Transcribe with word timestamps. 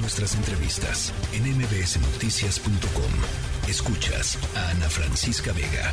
Nuestras 0.00 0.36
entrevistas 0.36 1.12
en 1.32 1.42
mbsnoticias.com. 1.56 3.68
Escuchas 3.68 4.38
a 4.56 4.70
Ana 4.70 4.88
Francisca 4.88 5.52
Vega. 5.52 5.92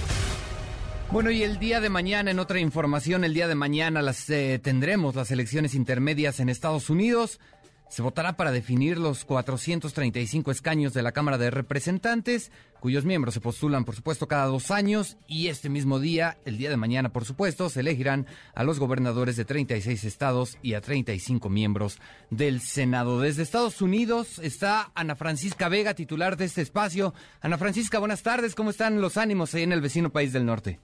Bueno, 1.12 1.32
y 1.32 1.44
el 1.44 1.58
día 1.58 1.82
de 1.82 1.90
mañana, 1.90 2.32
en 2.32 2.40
otra 2.40 2.60
información, 2.60 3.24
el 3.24 3.34
día 3.34 3.48
de 3.48 3.56
mañana 3.56 4.02
las 4.02 4.30
eh, 4.30 4.60
tendremos 4.62 5.16
las 5.16 5.32
elecciones 5.32 5.74
intermedias 5.74 6.40
en 6.40 6.50
Estados 6.50 6.90
Unidos. 6.90 7.40
Se 7.88 8.02
votará 8.02 8.34
para 8.34 8.52
definir 8.52 8.98
los 8.98 9.26
435 9.26 10.52
escaños 10.52 10.94
de 10.94 11.04
la 11.04 11.12
Cámara 11.12 11.38
de 11.38 11.52
Representantes, 11.52 12.52
cuyos 12.80 13.06
miembros 13.06 13.34
se 13.34 13.42
postulan, 13.42 13.86
por 13.86 13.96
supuesto, 13.96 14.28
cada 14.28 14.48
dos 14.48 14.72
años. 14.72 15.18
Y 15.28 15.48
este 15.48 15.70
mismo 15.70 16.00
día, 16.00 16.38
el 16.46 16.58
día 16.58 16.70
de 16.70 16.78
mañana, 16.78 17.10
por 17.10 17.26
supuesto, 17.26 17.70
se 17.70 17.82
elegirán 17.82 18.26
a 18.54 18.64
los 18.64 18.80
gobernadores 18.80 19.38
de 19.38 19.46
36 19.46 20.04
estados 20.04 20.58
y 20.62 20.74
a 20.74 20.82
35 20.82 21.48
miembros 21.50 22.00
del 22.32 22.60
Senado. 22.60 23.22
Desde 23.22 23.44
Estados 23.44 23.82
Unidos 23.82 24.40
está 24.40 24.92
Ana 24.96 25.16
Francisca 25.16 25.70
Vega, 25.70 25.94
titular 25.94 26.38
de 26.38 26.46
este 26.46 26.62
espacio. 26.62 27.14
Ana 27.42 27.58
Francisca, 27.58 28.00
buenas 28.00 28.24
tardes. 28.24 28.56
¿Cómo 28.56 28.72
están 28.72 29.00
los 29.00 29.18
ánimos 29.18 29.54
ahí 29.54 29.64
en 29.64 29.72
el 29.72 29.82
vecino 29.82 30.10
país 30.10 30.34
del 30.34 30.46
norte? 30.46 30.80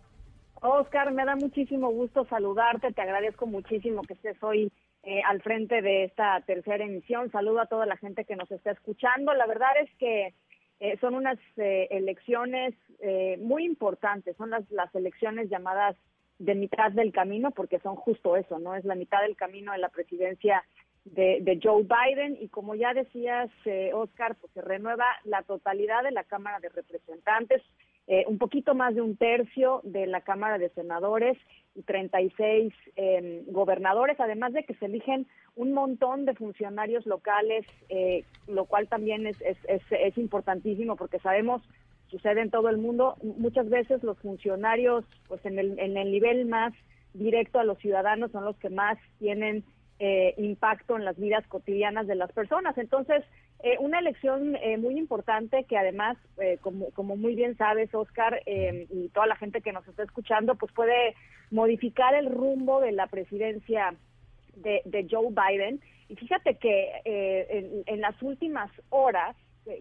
Oscar, 0.62 1.12
me 1.12 1.26
da 1.26 1.36
muchísimo 1.36 1.90
gusto 1.90 2.26
saludarte. 2.30 2.94
Te 2.94 3.02
agradezco 3.02 3.48
muchísimo 3.48 4.04
que 4.04 4.14
estés 4.14 4.42
hoy 4.44 4.72
eh, 5.04 5.22
al 5.28 5.42
frente 5.42 5.82
de 5.82 6.04
esta 6.04 6.40
tercera 6.42 6.84
emisión. 6.84 7.32
Saludo 7.32 7.62
a 7.62 7.66
toda 7.66 7.88
la 7.88 7.98
gente 7.98 8.24
que 8.24 8.36
nos 8.36 8.52
está 8.52 8.72
escuchando. 8.72 9.34
La 9.34 9.48
verdad 9.48 9.72
es 9.82 9.90
que 9.96 10.36
eh, 10.80 10.98
son 11.02 11.16
unas 11.16 11.40
eh, 11.58 11.88
elecciones 11.90 12.76
muy 13.40 13.66
importantes. 13.66 14.38
Son 14.38 14.52
las, 14.52 14.70
las 14.70 14.94
elecciones 14.94 15.50
llamadas 15.50 15.96
de 16.38 16.54
mitad 16.54 16.92
del 16.92 17.12
camino, 17.12 17.50
porque 17.50 17.80
son 17.80 17.96
justo 17.96 18.36
eso, 18.36 18.60
¿no? 18.60 18.76
Es 18.76 18.86
la 18.86 18.94
mitad 18.94 19.22
del 19.24 19.36
camino 19.36 19.72
de 19.72 19.80
la 19.80 19.90
presidencia 19.90 20.64
de, 21.04 21.40
de 21.42 21.60
Joe 21.64 21.82
Biden. 21.82 22.38
Y 22.40 22.50
como 22.50 22.76
ya 22.76 22.94
decías, 22.94 23.50
Oscar, 23.94 24.36
pues 24.36 24.54
se 24.54 24.62
renueva 24.62 25.08
la 25.24 25.42
totalidad 25.42 26.04
de 26.04 26.12
la 26.12 26.26
Cámara 26.26 26.60
de 26.60 26.70
Representantes. 26.70 27.64
Eh, 28.08 28.26
un 28.28 28.38
poquito 28.38 28.74
más 28.74 28.96
de 28.96 29.02
un 29.02 29.16
tercio 29.16 29.82
de 29.84 30.08
la 30.08 30.22
Cámara 30.22 30.58
de 30.58 30.70
Senadores 30.70 31.38
y 31.76 31.84
36 31.84 32.74
eh, 32.96 33.44
gobernadores, 33.48 34.20
además 34.20 34.54
de 34.54 34.64
que 34.64 34.74
se 34.76 34.86
eligen 34.86 35.28
un 35.56 35.74
montón 35.74 36.26
de 36.26 36.34
funcionarios 36.34 37.06
locales, 37.06 37.66
eh, 37.90 38.26
lo 38.48 38.66
cual 38.66 38.88
también 38.88 39.28
es, 39.28 39.38
es, 39.42 39.58
es, 39.68 40.18
importantísimo 40.18 40.96
porque 40.96 41.20
sabemos, 41.20 41.62
sucede 42.08 42.42
en 42.42 42.50
todo 42.50 42.70
el 42.70 42.78
mundo, 42.78 43.16
muchas 43.22 43.70
veces 43.70 44.04
los 44.04 44.18
funcionarios, 44.20 45.06
pues 45.28 45.46
en 45.46 45.60
el, 45.60 45.80
en 45.80 45.96
el 45.96 46.12
nivel 46.12 46.46
más 46.48 46.74
directo 47.14 47.60
a 47.60 47.64
los 47.64 47.78
ciudadanos 47.80 48.32
son 48.32 48.46
los 48.46 48.58
que 48.58 48.70
más 48.70 48.98
tienen 49.20 49.64
eh, 50.00 50.34
impacto 50.38 50.96
en 50.96 51.06
las 51.06 51.16
vidas 51.18 51.46
cotidianas 51.48 52.08
de 52.08 52.16
las 52.16 52.32
personas. 52.32 52.76
Entonces, 52.78 53.24
eh, 53.64 53.78
una 53.80 54.00
elección 54.00 54.56
eh, 54.56 54.78
muy 54.78 54.98
importante 54.98 55.66
que 55.66 55.78
además, 55.78 56.18
como, 56.62 56.90
como 56.92 57.16
muy 57.16 57.36
bien 57.36 57.56
sabes, 57.58 57.94
Oscar, 57.94 58.42
y 58.46 59.10
toda 59.10 59.28
la 59.28 59.36
gente 59.36 59.62
que 59.62 59.72
nos 59.72 59.88
está 59.88 60.04
escuchando, 60.04 60.56
pues 60.56 60.72
puede 60.72 61.16
modificar 61.52 62.16
el 62.16 62.32
rumbo 62.32 62.82
de 62.82 62.92
la 62.92 63.08
presidencia 63.08 63.94
de, 64.56 65.08
Joe 65.10 65.30
Biden. 65.30 65.80
Y 66.10 66.16
fíjate 66.16 66.56
que 66.56 67.84
en, 67.86 68.02
las 68.02 68.20
últimas 68.22 68.72
horas, 68.90 69.36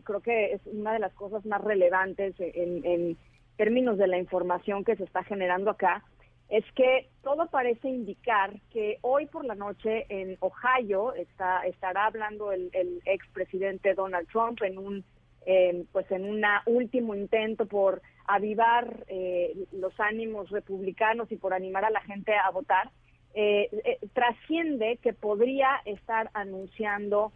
creo 0.05 0.21
que 0.21 0.53
es 0.53 0.61
una 0.67 0.93
de 0.93 0.99
las 0.99 1.15
cosas 1.15 1.45
más 1.47 1.63
relevantes 1.63 2.35
en, 2.39 2.85
en 2.85 3.17
términos 3.57 3.99
de 3.99 4.07
la 4.07 4.19
información 4.19 4.85
que 4.85 4.97
se 4.97 5.05
está 5.05 5.23
generando 5.25 5.71
acá, 5.71 6.03
es 6.51 6.65
que 6.73 7.09
todo 7.23 7.47
parece 7.47 7.89
indicar 7.89 8.61
que 8.73 8.99
hoy 9.03 9.27
por 9.27 9.45
la 9.45 9.55
noche 9.55 10.05
en 10.09 10.37
Ohio 10.41 11.15
está, 11.15 11.63
estará 11.67 12.07
hablando 12.07 12.53
el, 12.53 12.71
el 12.73 13.01
expresidente 13.05 13.95
Donald 13.95 14.29
Trump 14.29 14.61
en 14.63 14.77
un 14.79 15.05
eh, 15.47 15.85
pues 15.91 16.11
en 16.11 16.25
un 16.27 16.45
último 16.67 17.15
intento 17.15 17.65
por 17.65 18.03
avivar 18.27 19.05
eh, 19.09 19.55
los 19.73 19.99
ánimos 19.99 20.51
republicanos 20.51 21.33
y 21.33 21.37
por 21.37 21.55
animar 21.55 21.85
a 21.85 21.91
la 21.91 22.03
gente 22.03 22.35
a 22.35 22.51
votar, 22.51 22.91
eh, 23.33 23.71
trasciende 24.13 24.99
que 24.99 25.15
podría 25.15 25.81
estar 25.87 26.31
anunciando 26.35 27.33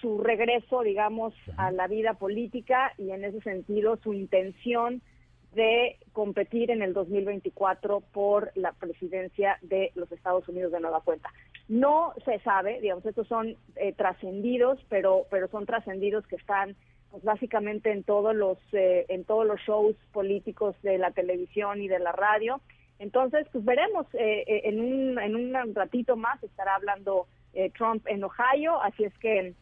su 0.00 0.22
regreso, 0.22 0.82
digamos, 0.82 1.34
a 1.56 1.72
la 1.72 1.88
vida 1.88 2.14
política 2.14 2.92
y 2.96 3.10
en 3.10 3.24
ese 3.24 3.40
sentido 3.40 3.96
su 3.96 4.14
intención 4.14 5.02
de 5.54 5.98
competir 6.12 6.70
en 6.70 6.82
el 6.82 6.94
2024 6.94 8.00
por 8.12 8.52
la 8.54 8.72
presidencia 8.72 9.58
de 9.62 9.92
los 9.94 10.10
Estados 10.12 10.48
Unidos 10.48 10.72
de 10.72 10.80
nueva 10.80 11.00
cuenta. 11.02 11.30
No 11.68 12.14
se 12.24 12.38
sabe, 12.40 12.80
digamos, 12.80 13.04
estos 13.06 13.28
son 13.28 13.56
eh, 13.76 13.92
trascendidos, 13.92 14.78
pero 14.88 15.26
pero 15.30 15.48
son 15.48 15.66
trascendidos 15.66 16.26
que 16.26 16.36
están 16.36 16.76
pues, 17.10 17.22
básicamente 17.22 17.92
en 17.92 18.02
todos 18.02 18.34
los 18.34 18.58
eh, 18.72 19.06
en 19.08 19.24
todos 19.24 19.46
los 19.46 19.60
shows 19.60 19.96
políticos 20.12 20.74
de 20.82 20.98
la 20.98 21.10
televisión 21.12 21.80
y 21.80 21.88
de 21.88 21.98
la 21.98 22.12
radio. 22.12 22.60
Entonces, 22.98 23.46
pues 23.52 23.64
veremos 23.64 24.06
eh, 24.14 24.44
en 24.64 24.80
un 24.80 25.18
en 25.18 25.36
un 25.36 25.74
ratito 25.74 26.16
más 26.16 26.42
estará 26.42 26.74
hablando 26.74 27.26
Trump 27.76 28.06
en 28.06 28.24
Ohio, 28.24 28.80
así 28.80 29.04
es 29.04 29.12
que 29.18 29.52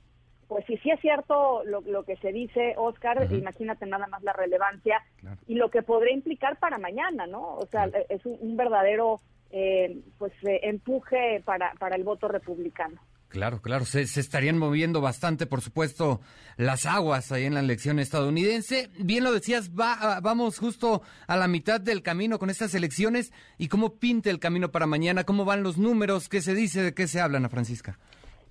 pues 0.50 0.66
si 0.66 0.76
sí 0.78 0.90
es 0.90 1.00
cierto 1.00 1.62
lo, 1.64 2.02
que 2.02 2.16
se 2.16 2.32
dice, 2.32 2.74
Oscar, 2.76 3.32
imagínate 3.32 3.86
nada 3.86 4.08
más 4.08 4.20
la 4.24 4.32
relevancia 4.32 5.00
y 5.46 5.54
lo 5.54 5.70
que 5.70 5.82
podría 5.82 6.12
implicar 6.12 6.58
para 6.58 6.76
mañana, 6.76 7.28
¿no? 7.28 7.54
O 7.54 7.66
sea, 7.66 7.88
es 8.08 8.26
un, 8.26 8.56
verdadero 8.56 9.20
eh, 9.52 10.00
pues 10.18 10.32
eh, 10.42 10.58
empuje 10.64 11.40
para, 11.44 11.72
para 11.74 11.94
el 11.94 12.02
voto 12.02 12.26
republicano. 12.26 13.00
Claro, 13.28 13.62
claro, 13.62 13.84
se, 13.84 14.02
estarían 14.02 14.58
moviendo 14.58 15.00
bastante, 15.00 15.46
por 15.46 15.60
supuesto, 15.60 16.20
las 16.56 16.84
aguas 16.84 17.30
ahí 17.30 17.44
en 17.44 17.54
la 17.54 17.60
elección 17.60 18.00
estadounidense. 18.00 18.90
Bien 18.98 19.22
lo 19.22 19.32
decías, 19.32 19.70
va, 19.70 20.18
vamos 20.20 20.58
justo 20.58 21.02
a 21.28 21.36
la 21.36 21.46
mitad 21.46 21.80
del 21.80 22.02
camino 22.02 22.40
con 22.40 22.50
estas 22.50 22.74
elecciones 22.74 23.32
y 23.56 23.68
cómo 23.68 24.00
pinta 24.00 24.30
el 24.30 24.40
camino 24.40 24.72
para 24.72 24.88
mañana, 24.88 25.22
cómo 25.22 25.44
van 25.44 25.62
los 25.62 25.78
números, 25.78 26.28
qué 26.28 26.42
se 26.42 26.56
dice, 26.56 26.82
de 26.82 26.92
qué 26.92 27.06
se 27.06 27.20
habla, 27.20 27.38
Ana 27.38 27.48
Francisca. 27.48 28.00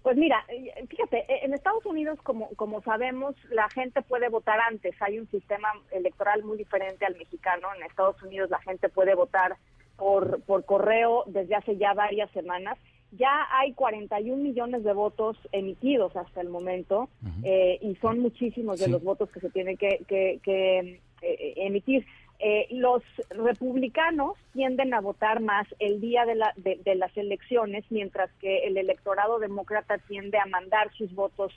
Pues 0.01 0.15
mira, 0.15 0.45
eh, 0.47 0.85
fíjate, 0.87 1.19
eh, 1.27 1.39
en 1.43 1.53
Estados 1.53 1.85
Unidos, 1.85 2.19
como, 2.23 2.49
como 2.55 2.81
sabemos, 2.81 3.35
la 3.49 3.69
gente 3.69 4.01
puede 4.01 4.29
votar 4.29 4.59
antes. 4.59 4.95
Hay 5.01 5.19
un 5.19 5.29
sistema 5.29 5.69
electoral 5.91 6.43
muy 6.43 6.57
diferente 6.57 7.05
al 7.05 7.17
mexicano. 7.17 7.67
En 7.75 7.83
Estados 7.83 8.21
Unidos 8.23 8.49
la 8.49 8.59
gente 8.59 8.87
puede 8.89 9.13
votar 9.13 9.57
por, 9.97 10.41
por 10.43 10.63
correo 10.65 11.23
desde 11.27 11.55
hace 11.55 11.77
ya 11.77 11.93
varias 11.93 12.31
semanas. 12.31 12.77
Ya 13.11 13.47
hay 13.51 13.73
41 13.73 14.41
millones 14.41 14.83
de 14.83 14.93
votos 14.93 15.35
emitidos 15.51 16.15
hasta 16.15 16.41
el 16.41 16.49
momento 16.49 17.09
eh, 17.43 17.79
y 17.81 17.95
son 17.95 18.19
muchísimos 18.19 18.79
de 18.79 18.87
los 18.87 19.03
votos 19.03 19.31
que 19.31 19.39
se 19.39 19.49
tienen 19.49 19.77
que, 19.77 20.05
que, 20.07 21.01
emitir. 21.21 22.05
Eh, 22.41 22.67
los 22.71 23.03
republicanos 23.31 24.37
tienden 24.53 24.93
a 24.93 25.01
votar 25.01 25.41
más 25.41 25.67
el 25.79 25.99
día 25.99 26.25
de, 26.25 26.35
la, 26.35 26.53
de, 26.55 26.95
las 26.95 27.15
elecciones, 27.17 27.83
mientras 27.89 28.31
que 28.39 28.59
el 28.59 28.77
electorado 28.77 29.39
demócrata 29.39 29.97
tiende 29.97 30.37
a 30.37 30.45
mandar 30.45 30.89
sus 30.93 31.13
votos 31.13 31.51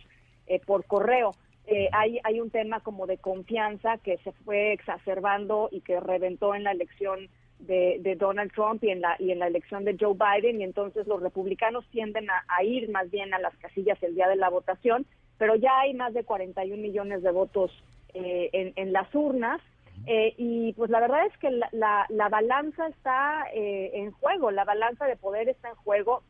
eh, 0.49 0.61
por 0.67 0.85
correo. 0.85 1.37
Eh, 1.69 1.89
hay, 1.93 2.19
hay 2.25 2.41
un 2.41 2.51
tema 2.51 2.81
como 2.81 3.07
de 3.07 3.19
confianza 3.19 3.99
que 3.99 4.19
se 4.19 4.33
fue 4.33 4.73
exacerbando 4.73 5.69
y 5.71 5.83
que 5.83 6.01
reventó 6.01 6.53
en 6.57 6.65
la 6.65 6.73
elección 6.73 7.29
de, 7.61 7.99
de, 8.01 8.17
Donald 8.17 8.51
Trump 8.53 8.83
y 8.83 8.91
en 8.91 9.03
la 9.03 9.15
y 9.21 9.31
en 9.31 9.39
la 9.39 9.47
elección 9.47 9.85
de 9.85 9.97
Joe 9.97 10.17
Biden 10.17 10.61
y 10.61 10.65
entonces 10.65 11.07
los 11.07 11.23
republicanos 11.23 11.87
tienden 11.93 12.27
a, 12.29 12.65
ir 12.65 12.91
más 12.91 13.09
bien 13.09 13.33
a 13.35 13.39
las 13.39 13.57
casillas 13.59 14.03
el 14.03 14.17
día 14.17 14.27
de 14.27 14.35
la 14.35 14.51
votación, 14.51 15.07
pero 15.39 15.55
ya 15.55 15.79
hay 15.79 15.95
más 15.95 16.13
de 16.13 16.25
41 16.25 16.83
millones 16.83 17.23
de 17.23 17.31
votos 17.31 17.71
en, 18.15 18.73
en 18.75 18.93
las 18.93 19.15
urnas 19.15 19.61
eh, 20.07 20.35
y 20.37 20.73
pues 20.73 20.91
la 20.91 21.01
verdad 21.01 21.27
es 21.27 21.37
que 21.39 21.51
la, 21.51 22.07
la, 22.09 22.29
balanza 22.29 22.89
está 22.89 23.45
eh, 23.55 23.91
en 23.95 24.11
juego, 24.13 24.51
la 24.51 24.65
balanza 24.65 25.07
de 25.07 25.17
poder 25.17 25.49
está 25.49 25.71
en 25.71 25.77
juego. 25.77 26.23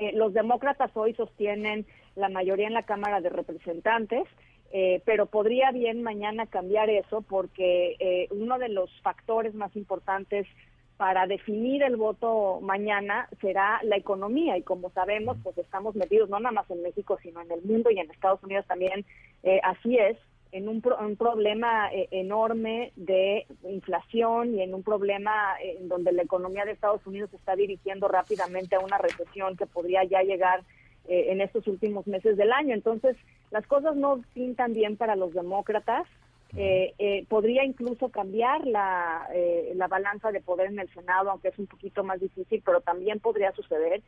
Eh, 0.00 0.12
los 0.14 0.32
demócratas 0.32 0.90
hoy 0.94 1.14
sostienen 1.14 1.86
la 2.16 2.28
mayoría 2.28 2.66
en 2.66 2.74
la 2.74 2.82
Cámara 2.82 3.20
de 3.20 3.28
Representantes, 3.28 4.24
pero 5.04 5.26
podría 5.26 5.70
bien 5.70 6.02
mañana 6.02 6.46
cambiar 6.46 6.90
eso 6.90 7.22
porque 7.22 8.26
uno 8.32 8.58
de 8.58 8.68
los 8.68 8.90
factores 9.02 9.54
más 9.54 9.76
importantes 9.76 10.48
para 10.96 11.28
definir 11.28 11.84
el 11.84 11.94
voto 11.94 12.58
mañana 12.60 13.28
será 13.40 13.78
la 13.84 13.96
economía. 13.96 14.56
Y 14.56 14.62
como 14.62 14.90
sabemos 14.90 15.36
pues 15.44 15.56
estamos 15.58 15.94
metidos 15.94 16.28
no 16.28 16.40
nada 16.40 16.50
más 16.52 16.68
en 16.72 16.82
México 16.82 17.16
sino 17.22 17.40
en 17.40 17.52
el 17.52 17.62
mundo 17.62 17.88
y 17.92 18.00
en 18.00 18.10
Estados 18.10 18.42
Unidos 18.42 18.66
también. 18.66 19.06
Así 19.62 19.96
es 19.96 20.18
en 20.54 20.68
un, 20.68 20.80
un 21.00 21.16
problema 21.16 21.92
eh, 21.92 22.06
enorme 22.12 22.92
de 22.94 23.44
inflación 23.68 24.54
y 24.54 24.62
en 24.62 24.72
un 24.72 24.84
problema 24.84 25.56
eh, 25.60 25.78
en 25.80 25.88
donde 25.88 26.12
la 26.12 26.22
economía 26.22 26.64
de 26.64 26.70
Estados 26.70 27.04
Unidos 27.08 27.30
se 27.30 27.36
está 27.36 27.56
dirigiendo 27.56 28.06
rápidamente 28.06 28.76
a 28.76 28.80
una 28.80 28.98
recesión 28.98 29.56
que 29.56 29.66
podría 29.66 30.04
ya 30.04 30.22
llegar 30.22 30.60
eh, 31.08 31.32
en 31.32 31.40
estos 31.40 31.66
últimos 31.66 32.06
meses 32.06 32.36
del 32.36 32.52
año. 32.52 32.72
Entonces, 32.72 33.16
las 33.50 33.66
cosas 33.66 33.96
no 33.96 34.22
pintan 34.32 34.74
bien 34.74 34.96
para 34.96 35.16
los 35.16 35.34
demócratas. 35.34 36.06
podría 37.28 37.64
incluso 37.64 38.10
cambiar 38.10 38.64
la, 38.64 39.26
la 39.74 39.88
balanza 39.88 40.30
de 40.30 40.40
poder 40.40 40.68
en 40.68 40.78
el 40.78 40.88
Senado, 40.94 41.30
aunque 41.30 41.48
es 41.48 41.58
un 41.58 41.66
poquito 41.66 42.04
más 42.04 42.20
difícil, 42.20 42.62
pero 42.64 42.80
también 42.80 43.18
podría 43.18 43.50
suceder. 43.52 44.02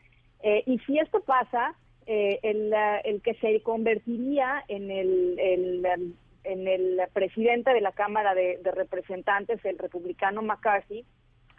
y 0.65 0.79
si 0.87 1.01
esto 1.01 1.19
pasa, 1.23 1.75
eh, 2.09 2.39
el, 2.45 2.73
el, 3.03 3.21
que 3.21 3.35
se 3.35 3.61
convertiría 3.63 4.63
en 4.69 4.93
el, 4.93 5.37
el, 5.41 6.15
en 6.47 6.69
el 6.69 7.01
presidente 7.13 7.73
de 7.73 7.81
la 7.81 7.93
Cámara 7.93 8.35
de, 8.35 8.59
Representantes, 8.75 9.65
el 9.65 9.79
republicano 9.79 10.43
McCarthy, 10.43 11.05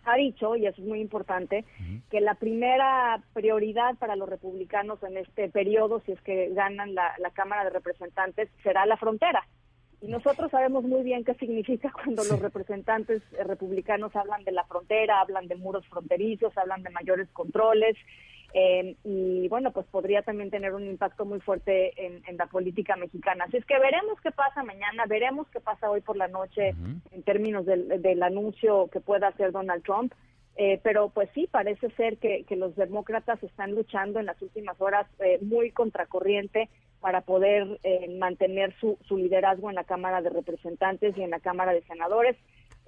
ha 0.05 0.15
dicho, 0.15 0.55
y 0.55 0.65
eso 0.65 0.81
es 0.81 0.87
muy 0.87 1.01
importante, 1.01 1.65
que 2.09 2.21
la 2.21 2.35
primera 2.35 3.21
prioridad 3.33 3.95
para 3.97 4.15
los 4.15 4.29
republicanos 4.29 5.03
en 5.03 5.17
este 5.17 5.49
periodo, 5.49 6.01
si 6.05 6.13
es 6.13 6.21
que 6.21 6.49
ganan 6.53 6.95
la, 6.95 7.13
la 7.19 7.31
Cámara 7.31 7.65
de 7.65 7.71
Representantes, 7.71 8.49
será 8.63 8.85
la 8.85 8.95
frontera. 8.95 9.45
Y 9.99 10.07
nosotros 10.07 10.51
sabemos 10.51 10.83
muy 10.83 11.03
bien 11.03 11.23
qué 11.23 11.33
significa 11.35 11.91
cuando 11.93 12.23
los 12.23 12.39
representantes 12.39 13.21
republicanos 13.45 14.15
hablan 14.15 14.43
de 14.43 14.51
la 14.51 14.63
frontera, 14.65 15.21
hablan 15.21 15.47
de 15.47 15.55
muros 15.55 15.87
fronterizos, 15.87 16.57
hablan 16.57 16.83
de 16.83 16.89
mayores 16.91 17.27
controles. 17.33 17.97
Eh, 18.53 18.95
y 19.03 19.47
bueno, 19.49 19.71
pues 19.71 19.85
podría 19.87 20.21
también 20.21 20.49
tener 20.49 20.73
un 20.73 20.87
impacto 20.87 21.25
muy 21.25 21.39
fuerte 21.41 21.93
en, 21.97 22.37
la 22.37 22.47
política 22.47 22.95
mexicana. 22.95 23.45
Así 23.45 23.57
es 23.57 23.65
que 23.65 23.77
veremos 23.79 24.19
qué 24.21 24.31
pasa 24.31 24.63
mañana, 24.63 25.05
veremos 25.07 25.47
qué 25.49 25.59
pasa 25.59 25.89
hoy 25.89 26.01
por 26.01 26.17
la 26.17 26.27
noche 26.27 26.69
en 27.11 27.23
términos 27.23 27.65
del, 27.65 28.01
del, 28.01 28.23
anuncio 28.23 28.87
que 28.91 28.99
pueda 28.99 29.27
hacer 29.27 29.51
Donald 29.51 29.83
Trump. 29.83 30.13
Eh, 30.59 30.79
pero 30.81 31.09
pues 31.09 31.29
sí, 31.35 31.47
parece 31.49 31.91
ser 31.91 32.17
que, 32.17 32.43
los 32.55 32.75
demócratas 32.75 33.41
están 33.43 33.75
luchando 33.75 34.19
en 34.19 34.25
las 34.25 34.41
últimas 34.41 34.79
horas 34.81 35.05
eh, 35.19 35.37
muy 35.41 35.69
contracorriente 35.69 36.67
para 36.99 37.21
poder 37.21 37.79
eh, 37.83 38.17
mantener 38.17 38.73
su, 38.79 38.97
su 39.07 39.17
liderazgo 39.17 39.69
en 39.69 39.75
la 39.75 39.83
Cámara 39.83 40.23
de 40.23 40.31
Representantes 40.31 41.15
y 41.15 41.21
en 41.21 41.29
la 41.29 41.39
Cámara 41.39 41.73
de 41.73 41.83
Senadores. 41.83 42.35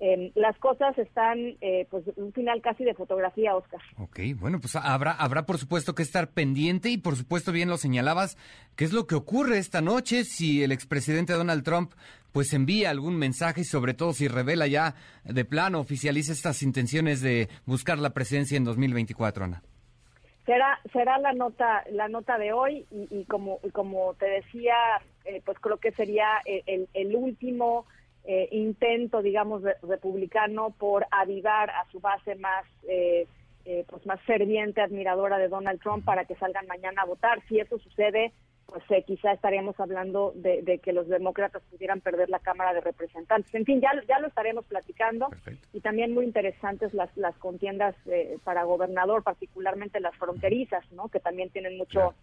Em, 0.02 0.32
las 0.36 0.58
cosas 0.60 0.98
están, 0.98 1.58
eh, 1.60 1.86
pues, 1.90 2.06
un 2.16 2.32
final 2.32 2.62
casi 2.62 2.86
de 2.86 2.94
fotografía, 2.94 3.54
Oscar. 3.54 3.82
Ok, 3.98 4.20
bueno, 4.40 4.62
pues 4.62 4.78
habrá, 4.78 5.12
habrá 5.12 5.46
por 5.46 5.58
supuesto 5.58 5.94
que 5.94 6.04
estar 6.04 6.30
pendiente 6.30 6.90
y 6.90 6.98
por 6.98 7.18
supuesto 7.18 7.52
bien 7.52 7.68
lo 7.68 7.76
señalabas, 7.76 8.38
¿qué 8.78 8.86
es 8.86 8.94
lo 8.94 9.08
que 9.08 9.16
ocurre 9.16 9.58
esta 9.58 9.82
noche 9.82 10.24
si 10.24 10.64
el 10.64 10.72
expresidente 10.72 11.34
Donald 11.34 11.64
Trump 11.64 11.92
pues 12.32 12.54
envía 12.54 12.92
algún 12.92 13.18
mensaje 13.18 13.62
y 13.62 13.66
sobre 13.66 13.94
todo 13.94 14.14
si 14.14 14.30
revela 14.30 14.68
ya 14.68 14.96
de 15.26 15.44
plano, 15.44 15.82
oficializa 15.82 16.32
estas 16.32 16.64
intenciones 16.64 17.22
de 17.22 17.50
buscar 17.66 17.98
la 17.98 18.12
presidencia 18.12 18.56
en 18.56 18.64
2024, 18.64 19.46
Ana? 19.46 19.64
Será, 20.46 20.80
será 20.94 21.18
la 21.20 21.34
nota 21.34 21.84
la 21.92 22.08
nota 22.08 22.38
de 22.38 22.54
hoy 22.54 22.86
y, 22.92 23.26
como 23.26 23.60
como 23.74 24.14
te 24.14 24.28
decía 24.28 24.74
eh, 25.26 25.42
pues 25.46 25.60
creo 25.60 25.78
que 25.78 25.92
sería 25.92 26.28
el, 26.46 26.88
el 26.94 27.16
último 27.16 27.86
eh, 28.32 28.48
intento, 28.52 29.24
digamos, 29.24 29.64
republicano 29.82 30.70
por 30.78 31.08
avivar 31.10 31.72
a 31.72 31.90
su 31.92 32.00
base 32.00 32.36
más, 32.36 32.64
eh, 32.88 33.26
eh, 33.66 33.84
pues 33.90 34.06
más 34.06 34.22
ferviente, 34.22 34.82
admiradora 34.82 35.40
de 35.40 35.48
Donald 35.48 35.82
Trump 35.82 36.06
para 36.06 36.26
que 36.26 36.36
salgan 36.36 36.68
mañana 36.68 37.02
a 37.02 37.06
votar. 37.06 37.42
Si 37.48 37.60
eso 37.60 37.80
sucede, 37.80 38.32
pues 38.68 38.84
quizá 39.08 39.32
estaríamos 39.32 39.80
hablando 39.80 40.32
de, 40.36 40.80
que 40.84 40.94
los 40.94 41.08
demócratas 41.08 41.64
pudieran 41.72 42.02
perder 42.02 42.30
la 42.30 42.38
Cámara 42.38 42.76
de 42.76 42.82
Representantes. 42.82 43.52
En 43.56 43.66
fin, 43.66 43.82
ya, 43.82 43.90
ya 44.08 44.20
lo 44.20 44.28
estaremos 44.28 44.64
platicando 44.66 45.30
y 45.74 45.80
también 45.80 46.14
muy 46.14 46.24
interesantes 46.24 46.94
las, 46.94 47.10
las 47.18 47.36
contiendas 47.38 47.96
para 48.44 48.64
gobernador, 48.64 49.24
particularmente 49.24 50.00
las 50.00 50.16
fronterizas, 50.18 50.84
¿no? 50.92 51.08
que 51.08 51.20
también 51.20 51.50
tienen 51.50 51.80
mucho 51.80 52.14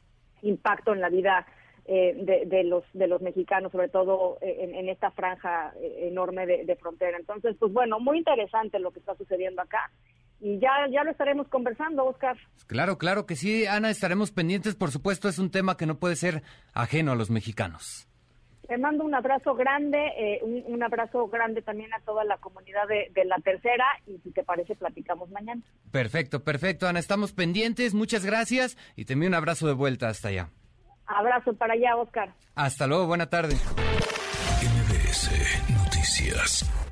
impacto 0.43 0.93
en 0.93 1.01
la 1.01 1.09
vida 1.09 1.49
eh, 1.89 2.45
de, 2.47 2.65
los 2.65 2.83
de 2.95 3.07
los 3.07 3.23
mexicanos, 3.23 3.71
sobre 3.71 3.89
todo 3.89 4.39
eh, 4.41 4.73
en, 4.75 4.89
esta 4.89 5.13
franja 5.13 5.73
eh, 5.81 6.09
enorme 6.09 6.45
de, 6.45 6.75
frontera. 6.75 7.17
Entonces, 7.17 7.55
pues 7.61 7.73
bueno, 7.73 8.01
muy 8.01 8.19
interesante 8.19 8.81
lo 8.81 8.91
que 8.91 8.99
está 8.99 9.15
sucediendo 9.15 9.63
acá. 9.63 9.93
Y 10.41 10.59
ya, 10.59 10.71
ya 10.91 11.05
lo 11.05 11.13
estaremos 11.13 11.47
conversando, 11.47 12.05
Oscar. 12.05 12.37
Claro, 12.67 12.99
claro 12.99 13.25
que 13.25 13.37
sí, 13.37 13.67
Ana, 13.67 13.91
estaremos 13.91 14.33
pendientes. 14.33 14.75
Por 14.75 14.91
supuesto, 14.91 15.29
es 15.29 15.39
un 15.39 15.53
tema 15.53 15.77
que 15.77 15.87
no 15.87 16.01
puede 16.01 16.17
ser 16.17 16.43
ajeno 16.75 17.13
a 17.13 17.15
los 17.15 17.31
mexicanos. 17.31 18.09
Te 18.67 18.77
mando 18.79 19.05
un 19.05 19.15
abrazo 19.15 19.55
grande, 19.55 20.41
un, 20.43 20.83
abrazo 20.83 21.29
grande 21.29 21.63
también 21.63 21.95
a 21.95 22.01
toda 22.01 22.25
la 22.25 22.37
comunidad 22.39 22.89
de, 22.89 23.13
de, 23.15 23.25
la 23.27 23.37
tercera 23.37 23.85
y 24.09 24.19
si 24.25 24.33
te 24.33 24.43
parece 24.43 24.75
platicamos 24.75 25.31
mañana. 25.31 25.63
Perfecto, 25.93 26.43
perfecto, 26.43 26.89
Ana, 26.89 26.99
estamos 26.99 27.33
pendientes, 27.33 27.95
muchas 27.95 28.27
gracias 28.27 28.77
y 28.97 29.05
te 29.05 29.13
envío 29.13 29.29
un 29.29 29.37
abrazo 29.37 29.69
de 29.69 29.75
vuelta 29.75 30.09
hasta 30.09 30.29
allá. 30.31 30.51
Abrazo 31.07 31.53
para 31.55 31.75
allá, 31.75 31.97
Oscar. 31.97 32.33
Hasta 32.55 32.87
luego, 32.87 33.07
buena 33.07 33.27
tarde. 33.27 33.55
MBS 34.63 35.31
Noticias. 35.71 36.86